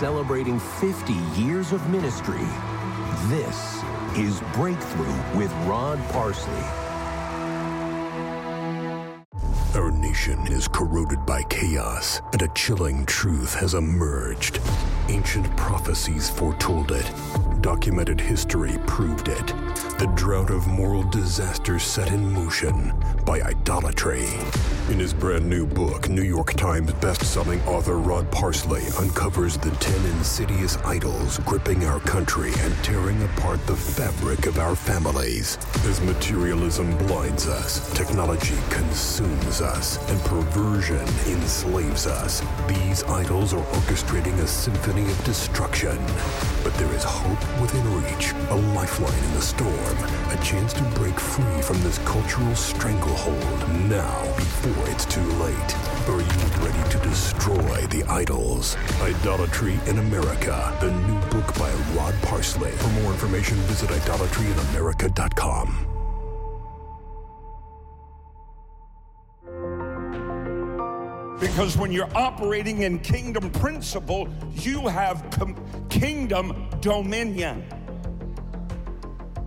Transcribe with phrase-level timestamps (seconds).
[0.00, 2.46] celebrating 50 years of ministry.
[3.28, 3.82] This
[4.16, 6.64] is Breakthrough with Rod Parsley.
[9.74, 14.58] Our nation is corroded by chaos, and a chilling truth has emerged.
[15.10, 17.49] Ancient prophecies foretold it.
[17.60, 19.46] Documented history proved it.
[19.98, 22.94] The drought of moral disaster set in motion
[23.26, 24.26] by idolatry.
[24.88, 30.06] In his brand new book, New York Times best-selling author Rod Parsley uncovers the 10
[30.16, 35.58] insidious idols gripping our country and tearing apart the fabric of our families.
[35.84, 44.38] As materialism blinds us, technology consumes us, and perversion enslaves us, these idols are orchestrating
[44.38, 45.98] a symphony of destruction.
[46.64, 49.96] But there is hope within reach, a lifeline in the storm,
[50.30, 55.76] a chance to break free from this cultural stranglehold now before it's too late.
[56.08, 58.76] Are you ready to destroy the idols?
[59.00, 62.72] Idolatry in America, the new book by Rod Parsley.
[62.72, 65.89] For more information, visit idolatryinamerica.com.
[71.40, 75.56] Because when you're operating in kingdom principle, you have com-
[75.88, 77.64] kingdom dominion.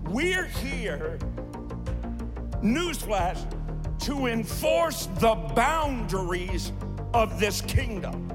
[0.05, 1.19] We're here,
[2.63, 3.47] newsflash,
[4.05, 6.71] to enforce the boundaries
[7.13, 8.29] of this kingdom.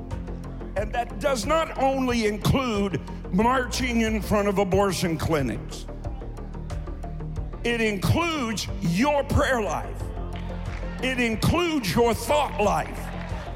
[0.76, 3.00] And that does not only include
[3.32, 5.86] marching in front of abortion clinics,
[7.64, 10.00] it includes your prayer life,
[11.02, 13.07] it includes your thought life.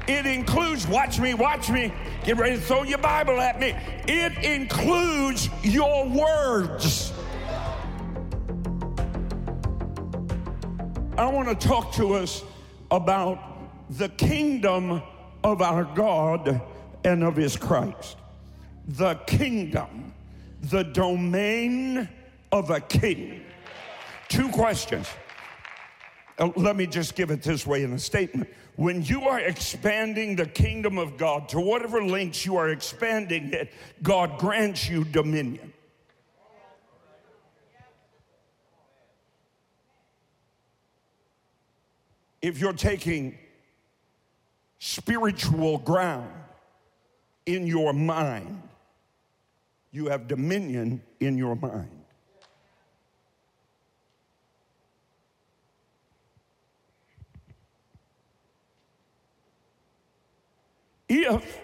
[0.07, 1.93] It includes, watch me, watch me,
[2.25, 3.73] get ready to throw your Bible at me.
[4.07, 7.13] It includes your words.
[11.17, 12.43] I want to talk to us
[12.91, 13.39] about
[13.91, 15.01] the kingdom
[15.43, 16.61] of our God
[17.03, 18.17] and of his Christ.
[18.87, 20.13] The kingdom,
[20.61, 22.09] the domain
[22.51, 23.41] of a king.
[24.27, 25.07] Two questions.
[26.39, 28.49] Uh, let me just give it this way in a statement.
[28.75, 33.71] When you are expanding the kingdom of God to whatever lengths you are expanding it,
[34.01, 35.73] God grants you dominion.
[42.41, 43.37] If you're taking
[44.79, 46.29] spiritual ground
[47.45, 48.61] in your mind,
[49.91, 52.02] you have dominion in your mind.
[61.15, 61.59] If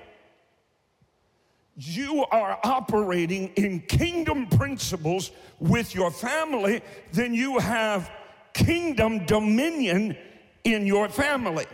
[1.75, 6.81] you are operating in kingdom principles with your family,
[7.13, 8.11] then you have
[8.53, 10.15] kingdom dominion
[10.63, 11.65] in your family.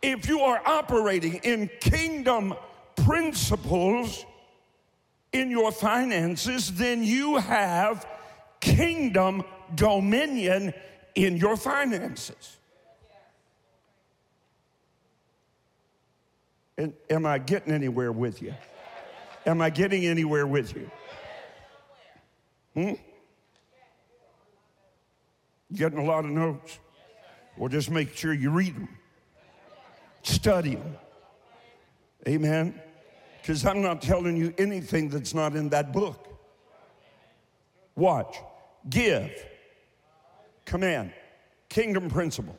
[0.00, 2.54] If you are operating in kingdom
[2.96, 4.24] principles
[5.34, 8.06] in your finances, then you have
[8.60, 10.72] kingdom dominion
[11.14, 12.56] in your finances.
[16.78, 18.54] Am I getting anywhere with you?
[19.46, 20.90] Am I getting anywhere with you?
[22.74, 22.92] Hmm?
[25.72, 26.78] Getting a lot of notes?
[27.56, 28.88] Well, just make sure you read them,
[30.22, 30.96] study them.
[32.26, 32.80] Amen?
[33.40, 36.26] Because I'm not telling you anything that's not in that book.
[37.94, 38.36] Watch,
[38.88, 39.30] give,
[40.64, 41.12] command,
[41.68, 42.58] kingdom principle.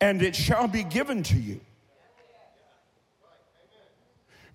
[0.00, 1.60] And it shall be given to you.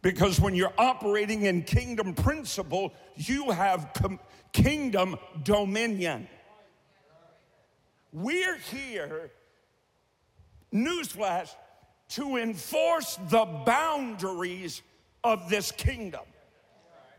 [0.01, 4.19] Because when you're operating in kingdom principle, you have com-
[4.51, 6.27] kingdom dominion.
[8.11, 9.31] We're here,
[10.73, 11.49] newsflash,
[12.09, 14.81] to enforce the boundaries
[15.23, 16.21] of this kingdom.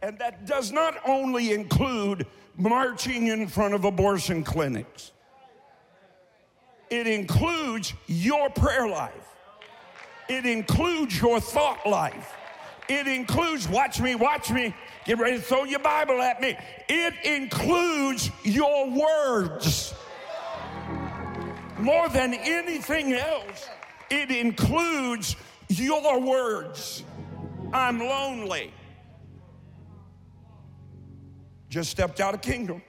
[0.03, 2.27] And that does not only include
[2.57, 5.13] marching in front of abortion clinics,
[6.91, 9.29] it includes your prayer life,
[10.29, 12.35] it includes your thought life.
[12.89, 14.75] It includes, watch me, watch me,
[15.05, 16.57] get ready to throw your Bible at me.
[16.89, 19.95] It includes your words.
[21.79, 23.69] More than anything else,
[24.11, 25.37] it includes
[25.69, 27.03] your words.
[27.73, 28.73] I'm lonely.
[31.69, 32.83] Just stepped out of kingdom.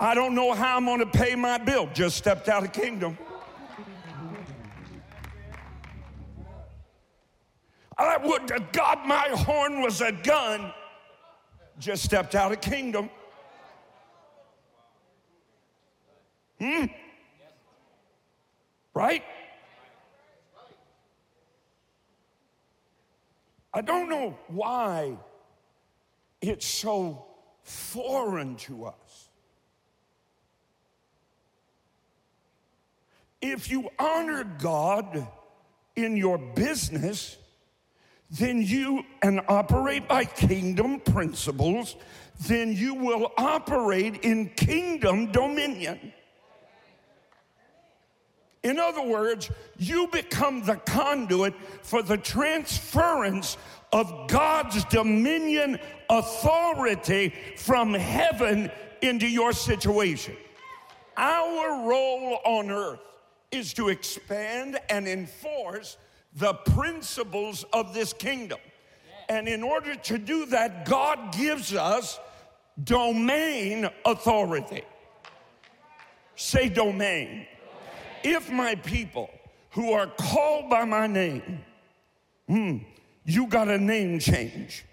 [0.00, 1.88] I don't know how I'm going to pay my bill.
[1.92, 3.18] Just stepped out of kingdom.
[7.98, 10.72] I would to God my horn was a gun.
[11.78, 13.10] Just stepped out of kingdom.
[16.60, 16.86] Hmm?
[18.94, 19.22] Right?
[23.72, 25.18] I don't know why
[26.40, 27.26] it's so
[27.62, 29.28] foreign to us.
[33.42, 35.26] If you honor God
[35.94, 37.36] in your business,
[38.30, 41.96] then you and operate by kingdom principles,
[42.46, 46.12] then you will operate in kingdom dominion.
[48.62, 53.56] In other words, you become the conduit for the transference
[53.92, 55.78] of God's dominion
[56.10, 58.70] authority from heaven
[59.02, 60.36] into your situation.
[61.16, 63.00] Our role on earth
[63.52, 65.96] is to expand and enforce
[66.36, 68.58] the principles of this kingdom.
[69.28, 72.20] And in order to do that, God gives us
[72.82, 74.82] domain authority.
[76.36, 77.46] Say domain.
[78.22, 79.30] If my people
[79.70, 81.64] who are called by my name,
[82.46, 82.78] hmm,
[83.24, 84.84] you got a name change.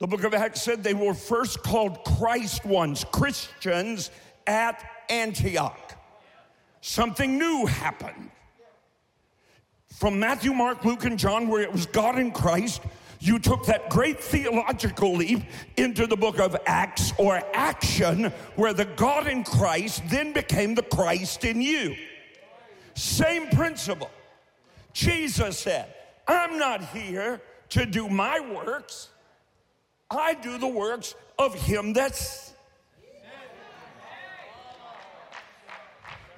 [0.00, 4.10] The book of Acts said they were first called Christ ones, Christians
[4.46, 5.94] at Antioch.
[6.80, 8.30] Something new happened.
[9.98, 12.82] From Matthew, Mark, Luke, and John, where it was God in Christ,
[13.18, 15.42] you took that great theological leap
[15.76, 20.84] into the book of Acts or action, where the God in Christ then became the
[20.84, 21.96] Christ in you.
[22.94, 24.08] Same principle.
[24.92, 25.92] Jesus said,
[26.28, 29.08] I'm not here to do my works,
[30.08, 32.54] I do the works of Him that's.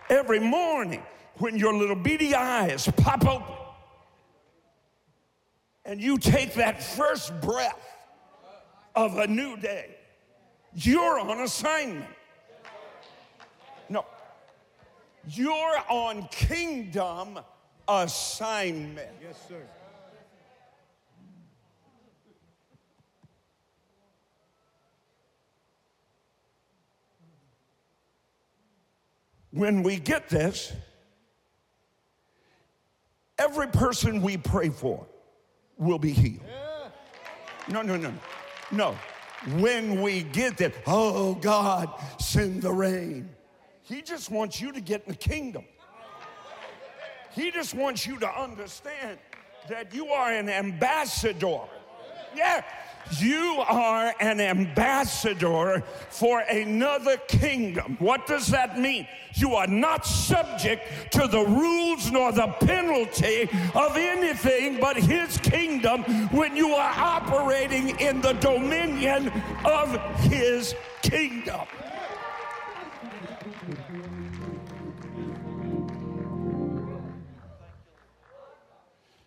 [0.08, 1.02] Every morning,
[1.40, 3.54] when your little beady eyes pop open
[5.86, 7.96] and you take that first breath
[8.94, 9.96] of a new day,
[10.74, 12.04] you're on assignment.
[13.88, 14.04] No,
[15.28, 17.38] you're on kingdom
[17.88, 19.08] assignment.
[19.22, 19.62] Yes, sir.
[29.52, 30.72] When we get this,
[33.80, 35.06] person we pray for
[35.78, 36.44] will be healed.
[37.66, 38.12] No, no, no,
[38.70, 38.94] no.
[39.56, 41.88] When we get there, oh God,
[42.18, 43.30] send the rain.
[43.84, 45.64] He just wants you to get in the kingdom.
[47.34, 49.18] He just wants you to understand
[49.70, 51.60] that you are an ambassador.
[52.36, 52.62] Yeah,
[53.18, 57.96] you are an ambassador for another kingdom.
[57.98, 59.06] What does that mean?
[59.34, 66.02] You are not subject to the rules nor the penalty of anything but His kingdom
[66.30, 69.32] when you are operating in the dominion
[69.64, 71.66] of His kingdom.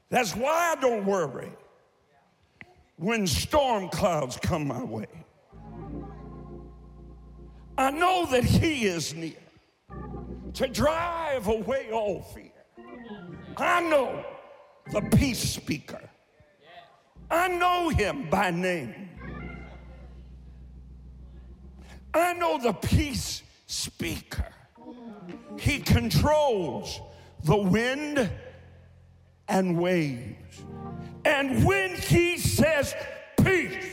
[0.10, 1.52] That's why I don't worry
[2.98, 5.08] when storm clouds come my way.
[7.78, 9.34] I know that He is near
[10.54, 12.52] to drive away all fear.
[13.58, 14.24] I know
[14.92, 16.10] the peace speaker.
[17.30, 19.10] I know him by name.
[22.14, 24.52] I know the peace speaker.
[25.60, 27.02] He controls
[27.44, 28.30] the wind
[29.48, 30.64] and waves.
[31.26, 32.96] And when he says,
[33.44, 33.86] peace,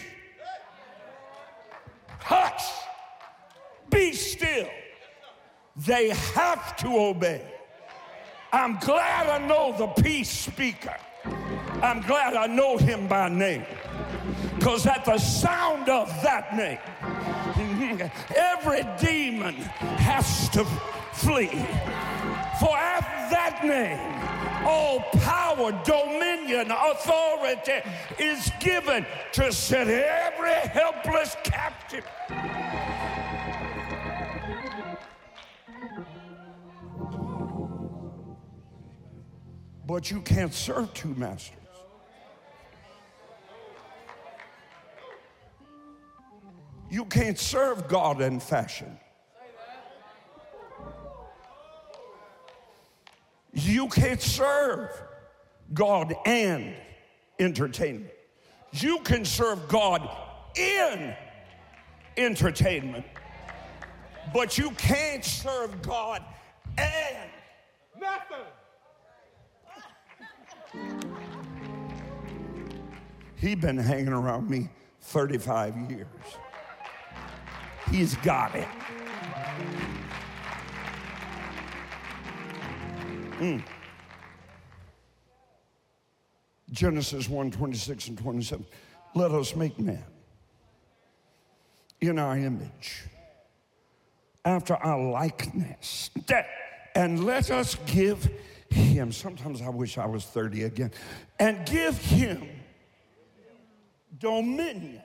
[2.18, 2.64] hush,
[3.88, 4.68] be still,
[5.76, 7.42] they have to obey.
[8.52, 10.96] I'm glad I know the peace speaker.
[11.82, 13.64] I'm glad I know him by name.
[14.58, 16.78] Because at the sound of that name,
[18.36, 20.64] every demon has to
[21.12, 21.48] flee.
[22.58, 27.80] For at that name, all power, dominion, authority
[28.18, 32.04] is given to set every helpless captive.
[39.86, 41.56] But you can't serve two masters.
[46.90, 48.98] You can't serve God and fashion.
[53.52, 54.90] You can't serve
[55.72, 56.74] God and
[57.38, 58.12] entertainment.
[58.72, 60.08] You can serve God
[60.56, 61.14] in
[62.16, 63.04] entertainment,
[64.32, 66.22] but you can't serve God
[66.78, 67.30] and
[68.00, 68.38] Nothing.
[73.36, 74.68] He's been hanging around me
[75.02, 76.06] 35 years.
[77.90, 78.68] He's got it.
[83.40, 83.64] Mm.
[86.70, 88.66] Genesis 1 26 and 27.
[89.14, 90.04] Let us make man
[92.00, 93.04] in our image,
[94.44, 96.10] after our likeness.
[96.94, 98.28] And let us give
[98.70, 100.92] him, sometimes I wish I was 30 again,
[101.38, 102.48] and give him
[104.18, 105.02] dominion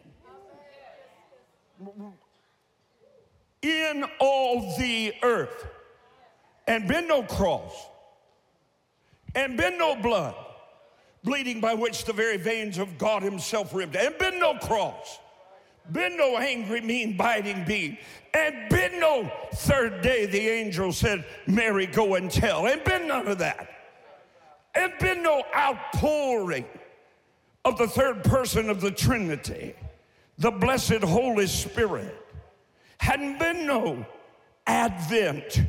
[3.62, 5.68] in all the earth.
[6.68, 7.74] And bend no cross,
[9.36, 10.36] and been no blood,
[11.24, 15.20] bleeding by which the very veins of God Himself ripped, and been no cross,
[15.92, 17.98] been no angry, mean, biting being,
[18.34, 23.28] and been no third day, the angel said, Mary, go and tell, and been none
[23.28, 23.70] of that,
[24.74, 26.66] and been no outpouring
[27.66, 29.76] of the third person of the Trinity,
[30.38, 32.22] the blessed Holy Spirit.
[32.98, 34.06] Hadn't been no
[34.66, 35.62] advent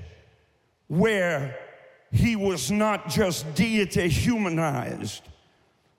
[0.88, 1.58] where
[2.16, 5.22] he was not just deity humanized,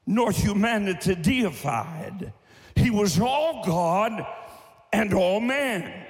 [0.05, 2.33] nor humanity deified.
[2.75, 4.25] He was all God
[4.91, 6.05] and all man.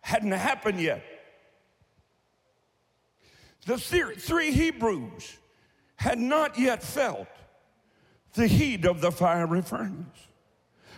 [0.00, 1.04] Hadn't happened yet.
[3.66, 5.38] The three Hebrews
[5.94, 7.28] had not yet felt
[8.34, 10.26] the heat of the fiery furnace.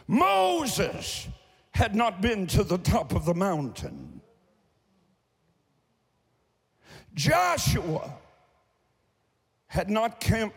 [0.06, 1.28] Moses
[1.72, 4.13] had not been to the top of the mountain.
[7.14, 8.12] Joshua
[9.66, 10.54] had not camp-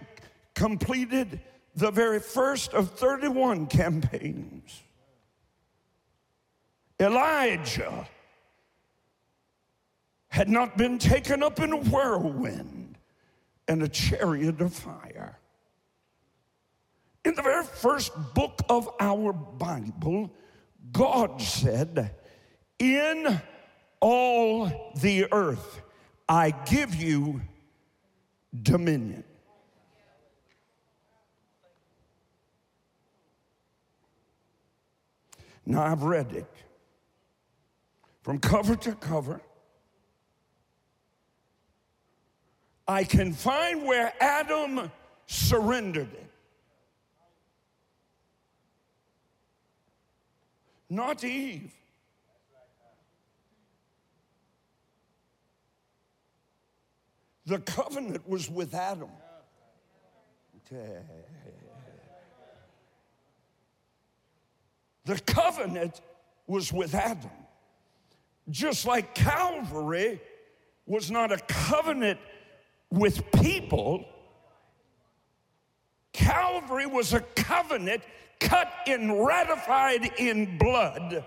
[0.56, 1.40] completed
[1.76, 4.84] the very first of 31 campaigns.
[7.00, 8.08] Elijah
[10.30, 12.98] had not been taken up in a whirlwind
[13.68, 15.38] and a chariot of fire.
[17.24, 20.32] In the very first book of our Bible,
[20.92, 22.16] God said,
[22.80, 23.42] In
[24.00, 25.82] all the earth
[26.30, 27.42] I give you
[28.62, 29.24] dominion.
[35.66, 36.52] Now I've read it
[38.24, 39.42] from cover to cover.
[42.88, 44.92] I can find where Adam
[45.28, 46.28] surrendered it.
[50.90, 51.74] not Eve.
[57.48, 59.10] The covenant was with Adam.
[65.06, 66.02] The covenant
[66.46, 67.32] was with Adam.
[68.50, 70.20] Just like Calvary
[70.86, 72.20] was not a covenant
[72.92, 74.04] with people,
[76.12, 78.04] Calvary was a covenant
[78.42, 81.24] cut and ratified in blood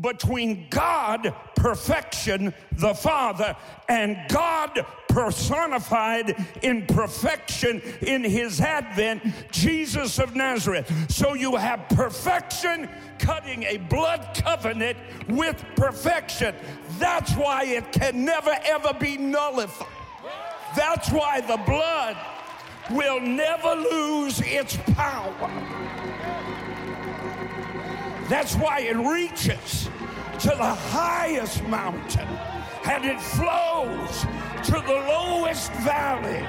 [0.00, 3.56] between God, perfection, the Father,
[3.88, 10.90] and God personified in perfection in his advent, Jesus of Nazareth.
[11.10, 12.88] So you have perfection
[13.18, 14.96] cutting a blood covenant
[15.28, 16.54] with perfection.
[16.98, 19.88] That's why it can never ever be nullified.
[20.76, 22.16] That's why the blood
[22.90, 25.50] will never lose its power.
[28.28, 29.88] That's why it reaches
[30.40, 32.28] to the highest mountain
[32.88, 34.24] and it flows
[34.64, 36.40] to the lowest valley.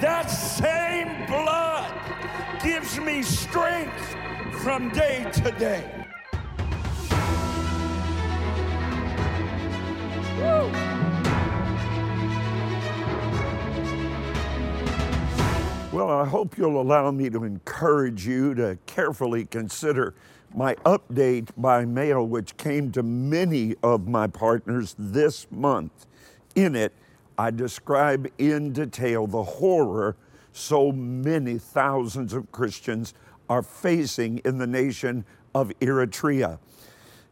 [0.00, 1.92] That same blood
[2.62, 4.16] gives me strength
[4.62, 5.84] from day to day.
[10.38, 10.70] Woo.
[15.90, 20.14] Well, I hope you'll allow me to encourage you to carefully consider
[20.54, 26.06] my update by mail, which came to many of my partners this month.
[26.54, 26.92] In it,
[27.38, 30.16] I describe in detail the horror
[30.52, 33.14] so many thousands of Christians
[33.48, 36.58] are facing in the nation of Eritrea.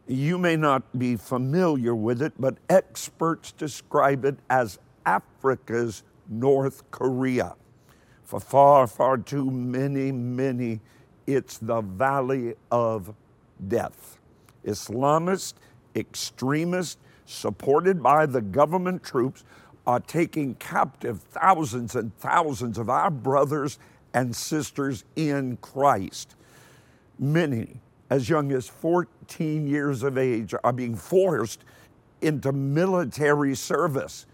[0.07, 7.55] You may not be familiar with it, but experts describe it as Africa's North Korea.
[8.23, 10.79] For far, far too many, many,
[11.25, 13.13] it's the valley of
[13.67, 14.17] death.
[14.65, 15.55] Islamist,
[15.95, 19.43] extremists, supported by the government troops,
[19.87, 23.79] are taking captive thousands and thousands of our brothers
[24.13, 26.35] and sisters in Christ.
[27.17, 27.79] Many,
[28.09, 31.63] as young as 14 years of age, are being forced
[32.21, 34.25] into military service.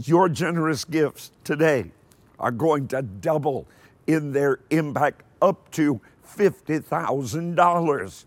[0.04, 1.92] Your generous gifts today
[2.38, 3.66] are going to double
[4.06, 8.24] in their impact up to $50,000.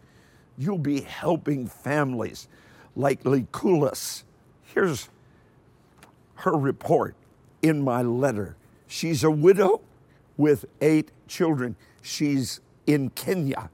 [0.57, 2.47] You'll be helping families
[2.95, 4.21] like Likulis.
[4.63, 5.09] Here's
[6.35, 7.15] her report
[7.61, 8.55] in my letter.
[8.87, 9.81] She's a widow
[10.37, 11.75] with eight children.
[12.01, 13.69] She's in Kenya.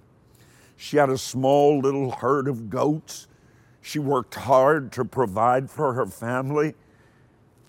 [0.76, 3.28] She had a small little herd of goats.
[3.82, 6.74] She worked hard to provide for her family,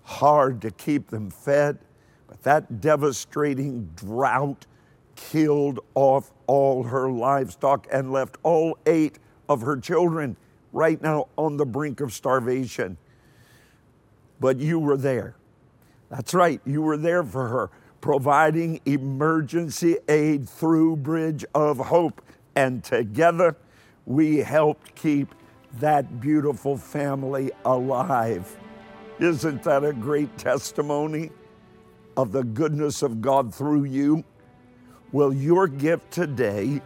[0.02, 1.78] hard to keep them fed.
[2.26, 4.66] But that devastating drought
[5.14, 9.18] killed off all her livestock and left all eight
[9.48, 10.36] of her children
[10.72, 12.96] right now on the brink of starvation.
[14.40, 15.35] But you were there.
[16.08, 17.70] That's right, you were there for her,
[18.00, 22.22] providing emergency aid through Bridge of Hope.
[22.54, 23.56] And together,
[24.04, 25.34] we helped keep
[25.80, 28.56] that beautiful family alive.
[29.18, 31.30] Isn't that a great testimony
[32.16, 34.24] of the goodness of God through you?
[35.12, 36.80] Well, your gift today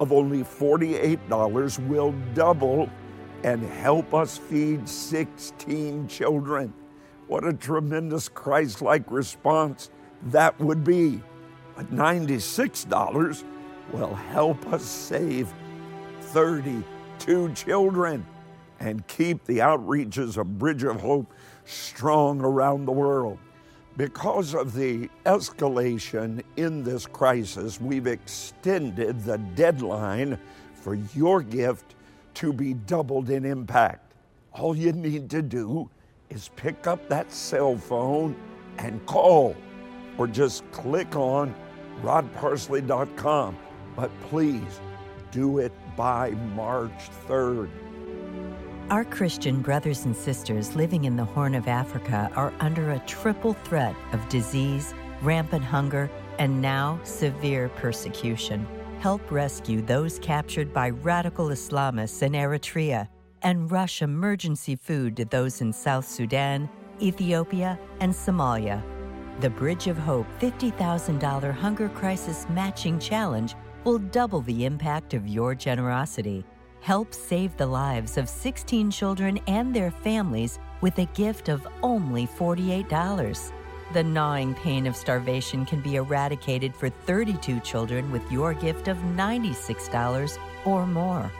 [0.00, 2.90] of only $48 will double
[3.42, 6.72] and help us feed 16 children.
[7.28, 9.90] What a tremendous Christ like response
[10.26, 11.20] that would be.
[11.74, 13.44] But $96
[13.92, 15.52] will help us save
[16.20, 18.24] 32 children
[18.80, 21.32] and keep the outreaches of Bridge of Hope
[21.64, 23.38] strong around the world.
[23.96, 30.38] Because of the escalation in this crisis, we've extended the deadline
[30.74, 31.94] for your gift
[32.34, 34.12] to be doubled in impact.
[34.52, 35.88] All you need to do
[36.30, 38.36] is pick up that cell phone
[38.78, 39.56] and call
[40.18, 41.54] or just click on
[42.02, 43.56] rodparsley.com.
[43.94, 44.80] But please
[45.30, 47.70] do it by March 3rd.
[48.90, 53.54] Our Christian brothers and sisters living in the Horn of Africa are under a triple
[53.64, 56.08] threat of disease, rampant hunger,
[56.38, 58.66] and now severe persecution.
[59.00, 63.08] Help rescue those captured by radical Islamists in Eritrea
[63.46, 66.68] and rush emergency food to those in South Sudan,
[67.00, 68.82] Ethiopia, and Somalia.
[69.40, 73.54] The Bridge of Hope $50,000 Hunger Crisis Matching Challenge
[73.84, 76.44] will double the impact of your generosity.
[76.80, 82.26] Help save the lives of 16 children and their families with a gift of only
[82.26, 83.52] $48.
[83.92, 88.96] The gnawing pain of starvation can be eradicated for 32 children with your gift of
[88.96, 91.30] $96 or more.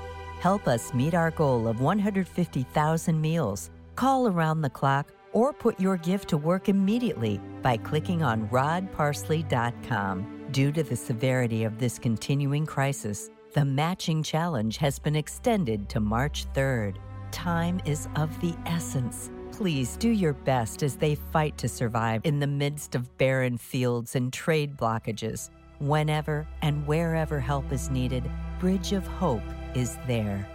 [0.40, 3.70] Help us meet our goal of 150,000 meals.
[3.94, 10.48] Call around the clock or put your gift to work immediately by clicking on rodparsley.com.
[10.52, 16.00] Due to the severity of this continuing crisis, the matching challenge has been extended to
[16.00, 16.96] March 3rd.
[17.32, 19.30] Time is of the essence.
[19.52, 24.14] Please do your best as they fight to survive in the midst of barren fields
[24.14, 25.50] and trade blockages.
[25.78, 29.42] Whenever and wherever help is needed, Bridge of Hope
[29.76, 30.48] is there.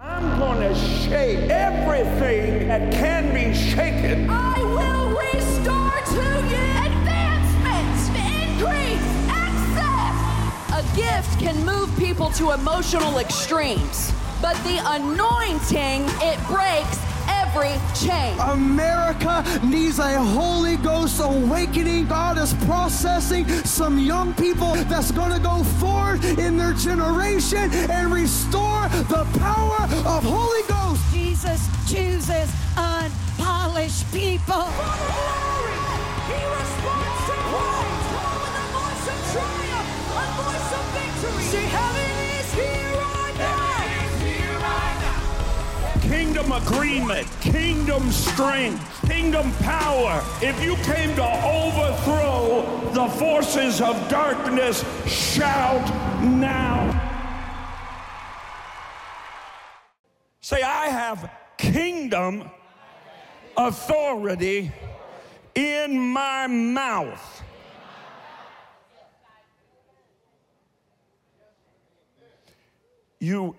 [0.00, 4.28] I'm going to shake everything that can be shaken.
[4.28, 10.16] I will restore to you advancements, increase, access.
[10.80, 16.98] A gift can move people to emotional extremes, but the anointing, it breaks
[17.54, 18.38] every chain.
[18.40, 22.06] America needs a Holy Ghost awakening.
[22.06, 28.12] God is processing some young people that's going to go forward in their generation and
[28.12, 31.02] restore the power of Holy Ghost.
[31.12, 34.64] Jesus chooses unpolished people.
[36.28, 37.42] He responds to
[46.32, 50.24] kingdom agreement, kingdom strength, kingdom power.
[50.40, 55.86] If you came to overthrow the forces of darkness, shout
[56.22, 56.88] now.
[60.40, 62.50] Say, I have kingdom
[63.54, 64.72] authority
[65.54, 67.42] in my mouth.
[73.20, 73.54] You,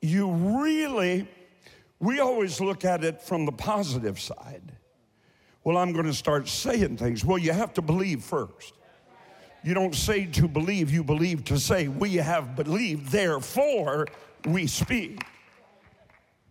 [0.00, 1.28] you really,
[2.04, 4.72] we always look at it from the positive side.
[5.64, 7.24] Well, I'm going to start saying things.
[7.24, 8.74] Well, you have to believe first.
[9.62, 14.06] You don't say to believe, you believe to say, We have believed, therefore
[14.44, 15.22] we speak.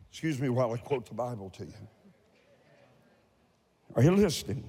[0.09, 1.73] Excuse me while I quote the Bible to you.
[3.95, 4.63] Are you listening?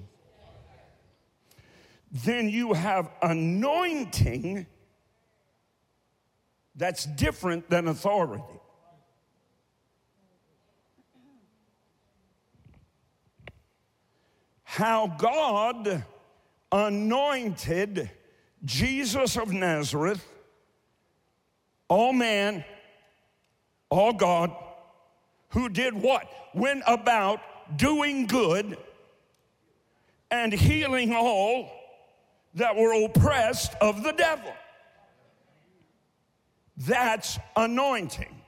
[2.11, 4.67] Then you have anointing
[6.75, 8.43] that's different than authority.
[14.75, 16.03] How God
[16.69, 18.11] anointed
[18.65, 20.21] Jesus of Nazareth,
[21.87, 22.65] all man,
[23.89, 24.53] all God,
[25.51, 26.27] who did what?
[26.53, 27.39] Went about
[27.77, 28.77] doing good
[30.29, 31.71] and healing all
[32.55, 34.51] that were oppressed of the devil.
[36.75, 38.41] That's anointing.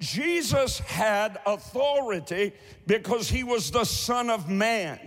[0.00, 2.52] Jesus had authority
[2.86, 4.98] because he was the Son of Man.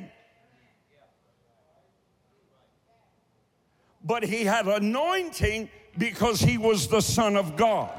[4.04, 7.92] But he had anointing because he was the Son of God.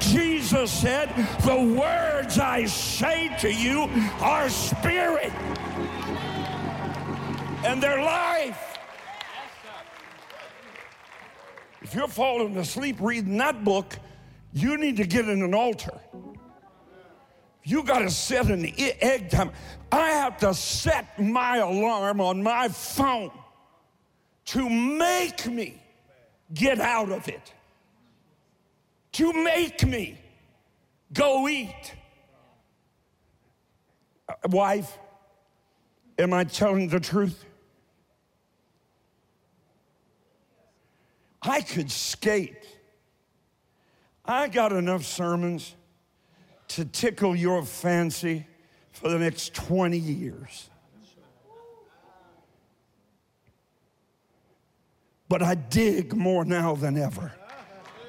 [0.00, 1.08] Jesus said,
[1.44, 3.88] The words I say to you
[4.20, 5.32] are spirit
[7.64, 8.78] and their life.
[11.82, 13.96] If you're falling asleep reading that book,
[14.52, 15.98] you need to get in an altar.
[17.64, 19.50] You got to set an egg time.
[19.90, 23.30] I have to set my alarm on my phone
[24.46, 25.82] to make me
[26.52, 27.52] get out of it,
[29.12, 30.18] to make me
[31.14, 31.94] go eat.
[34.28, 34.98] Uh, wife,
[36.18, 37.45] am I telling the truth?
[41.46, 42.66] I could skate.
[44.24, 45.74] I got enough sermons
[46.68, 48.46] to tickle your fancy
[48.90, 50.68] for the next 20 years.
[55.28, 57.32] But I dig more now than ever.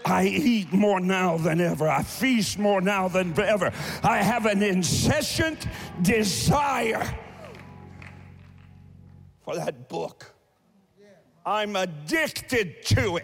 [0.05, 1.87] I eat more now than ever.
[1.89, 3.71] I feast more now than ever.
[4.03, 5.67] I have an incessant
[6.01, 7.03] desire
[9.43, 10.36] for that book.
[11.47, 13.23] I'm addicted to it.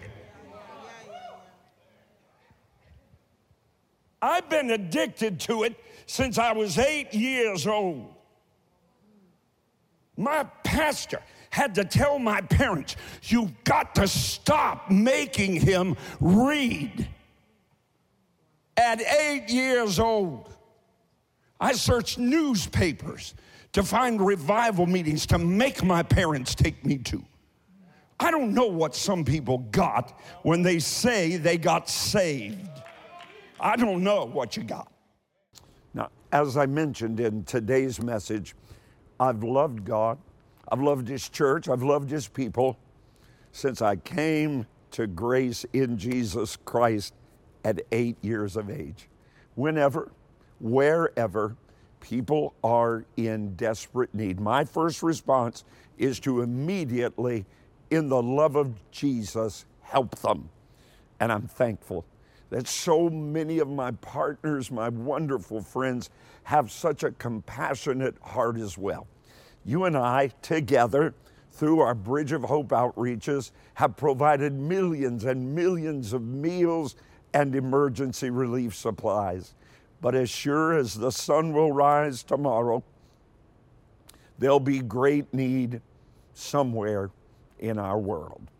[4.22, 8.14] I've been addicted to it since I was eight years old.
[10.16, 17.06] My pastor had to tell my parents, you've got to stop making him read.
[18.78, 20.48] At eight years old,
[21.60, 23.34] I searched newspapers
[23.72, 27.22] to find revival meetings to make my parents take me to.
[28.20, 32.70] I don't know what some people got when they say they got saved.
[33.58, 34.90] I don't know what you got.
[35.94, 38.54] Now, as I mentioned in today's message,
[39.18, 40.18] I've loved God.
[40.70, 41.68] I've loved His church.
[41.68, 42.78] I've loved His people
[43.52, 47.14] since I came to grace in Jesus Christ
[47.64, 49.08] at eight years of age.
[49.54, 50.12] Whenever,
[50.60, 51.56] wherever
[52.00, 55.64] people are in desperate need, my first response
[55.98, 57.44] is to immediately
[57.94, 60.48] in the love of Jesus, help them.
[61.20, 62.04] And I'm thankful
[62.50, 66.10] that so many of my partners, my wonderful friends,
[66.44, 69.06] have such a compassionate heart as well.
[69.64, 71.14] You and I, together,
[71.50, 76.96] through our Bridge of Hope outreaches, have provided millions and millions of meals
[77.32, 79.54] and emergency relief supplies.
[80.00, 82.84] But as sure as the sun will rise tomorrow,
[84.38, 85.80] there'll be great need
[86.34, 87.10] somewhere
[87.68, 88.50] in our world.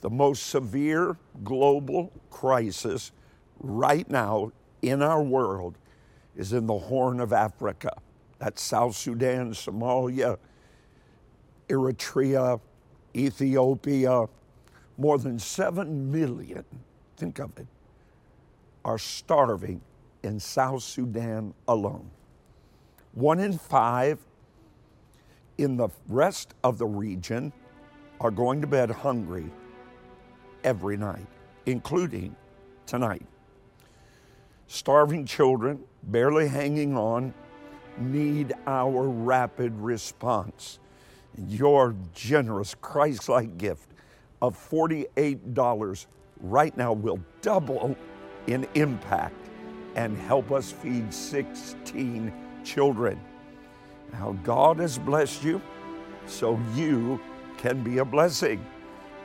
[0.00, 3.12] The most severe global crisis
[3.58, 5.76] right now in our world
[6.36, 7.92] is in the Horn of Africa.
[8.38, 10.38] That's South Sudan, Somalia,
[11.68, 12.60] Eritrea,
[13.14, 14.26] Ethiopia.
[14.96, 16.64] More than 7 million,
[17.16, 17.66] think of it,
[18.84, 19.80] are starving
[20.22, 22.10] in South Sudan alone.
[23.12, 24.18] One in five
[25.58, 27.52] in the rest of the region
[28.20, 29.50] are going to bed hungry
[30.62, 31.26] every night,
[31.66, 32.36] including
[32.86, 33.26] tonight.
[34.66, 37.34] Starving children, barely hanging on,
[37.98, 40.78] need our rapid response.
[41.48, 43.90] Your generous Christ like gift
[44.42, 46.06] of $48
[46.40, 47.96] right now will double
[48.46, 49.48] in impact
[49.96, 52.32] and help us feed 16
[52.64, 53.20] children.
[54.12, 55.60] Now, God has blessed you,
[56.26, 57.20] so you
[57.60, 58.64] can be a blessing.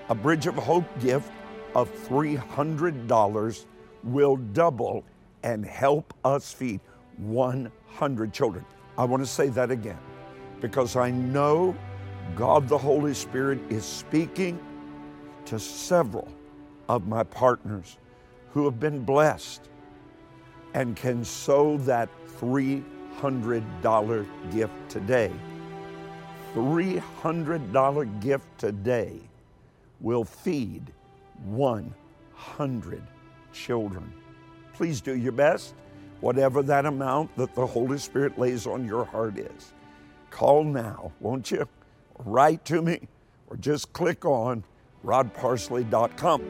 [0.09, 1.31] A Bridge of Hope gift
[1.73, 3.65] of $300
[4.03, 5.03] will double
[5.43, 6.81] and help us feed
[7.17, 8.65] 100 children.
[8.97, 9.99] I want to say that again
[10.61, 11.75] because I know
[12.35, 14.59] God the Holy Spirit is speaking
[15.45, 16.27] to several
[16.89, 17.97] of my partners
[18.51, 19.69] who have been blessed
[20.73, 25.31] and can sow that $300 gift today.
[26.55, 29.19] $300 gift today
[29.99, 30.83] will feed
[31.43, 33.03] 100
[33.51, 34.13] children.
[34.73, 35.75] Please do your best,
[36.21, 39.73] whatever that amount that the Holy Spirit lays on your heart is.
[40.29, 41.67] Call now, won't you?
[42.19, 43.01] Write to me
[43.47, 44.63] or just click on
[45.03, 46.41] rodparsley.com.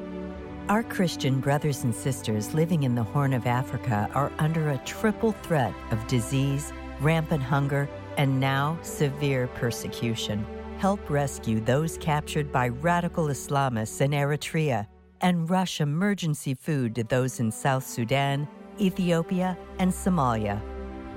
[0.69, 5.31] Our Christian brothers and sisters living in the Horn of Africa are under a triple
[5.31, 10.45] threat of disease, rampant hunger, and now severe persecution.
[10.77, 14.87] Help rescue those captured by radical Islamists in Eritrea
[15.21, 18.47] and rush emergency food to those in South Sudan,
[18.79, 20.61] Ethiopia, and Somalia.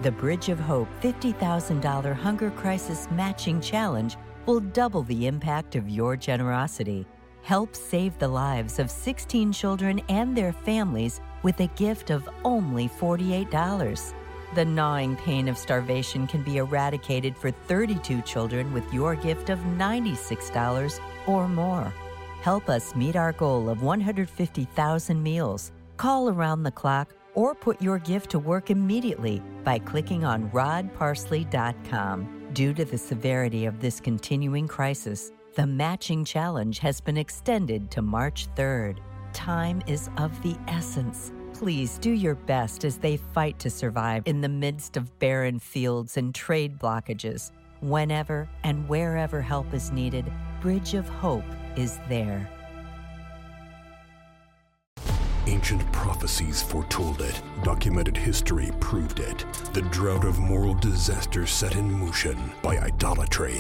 [0.02, 6.16] The Bridge of Hope $50,000 Hunger Crisis Matching Challenge will double the impact of your
[6.16, 7.04] generosity.
[7.42, 12.88] Help save the lives of 16 children and their families with a gift of only
[12.88, 14.14] $48.
[14.54, 19.58] The gnawing pain of starvation can be eradicated for 32 children with your gift of
[19.58, 21.92] $96 or more.
[22.40, 25.72] Help us meet our goal of 150,000 meals.
[25.96, 32.50] Call around the clock or put your gift to work immediately by clicking on rodparsley.com.
[32.54, 38.00] Due to the severity of this continuing crisis, the matching challenge has been extended to
[38.00, 38.98] March 3rd.
[39.32, 41.32] Time is of the essence.
[41.58, 46.16] Please do your best as they fight to survive in the midst of barren fields
[46.16, 47.50] and trade blockages.
[47.80, 51.42] Whenever and wherever help is needed, Bridge of Hope
[51.74, 52.48] is there.
[55.48, 57.40] Ancient prophecies foretold it.
[57.64, 59.46] Documented history proved it.
[59.72, 63.58] The drought of moral disaster set in motion by idolatry.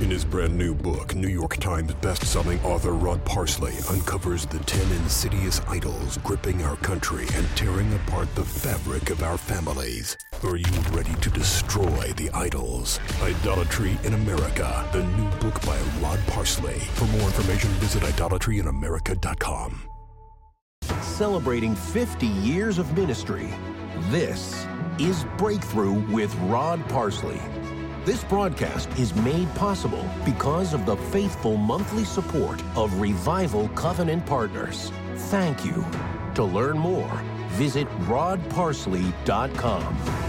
[0.00, 4.80] In his brand new book, New York Times best-selling author Rod Parsley uncovers the 10
[4.96, 10.16] insidious idols gripping our country and tearing apart the fabric of our families.
[10.42, 12.98] Are you ready to destroy the idols?
[13.22, 16.80] Idolatry in America, the new book by Rod Parsley.
[16.98, 19.89] For more information, visit idolatryinamerica.com
[21.20, 23.50] celebrating 50 years of ministry.
[24.08, 24.66] This
[24.98, 27.38] is Breakthrough with Rod Parsley.
[28.06, 34.92] This broadcast is made possible because of the faithful monthly support of Revival Covenant Partners.
[35.28, 35.84] Thank you.
[36.36, 40.19] To learn more, visit rodparsley.com.